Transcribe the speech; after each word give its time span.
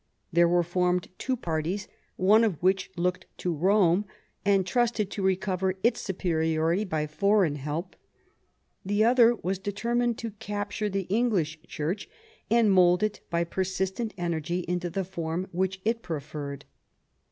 There 0.33 0.47
were 0.47 0.63
formed 0.63 1.09
two 1.19 1.37
parties, 1.37 1.87
one 2.15 2.43
of 2.43 2.57
which 2.63 2.89
looked 2.97 3.27
to 3.37 3.53
Rome, 3.53 4.05
and 4.43 4.65
trusted 4.65 5.11
to 5.11 5.21
recover 5.21 5.75
its 5.83 6.01
superiority 6.01 6.85
by 6.85 7.05
foreign 7.05 7.57
help; 7.57 7.95
the 8.83 9.03
other 9.03 9.35
was 9.35 9.59
determined 9.59 10.17
to 10.17 10.31
capture 10.39 10.89
the 10.89 11.01
English 11.03 11.61
Church, 11.67 12.09
and 12.49 12.71
mould 12.71 13.03
it 13.03 13.21
by 13.29 13.43
per 13.43 13.63
sistent 13.63 14.13
energy 14.17 14.65
into 14.67 14.89
the 14.89 15.05
form 15.05 15.47
which 15.51 15.79
it 15.85 16.01
preferred. 16.01 16.65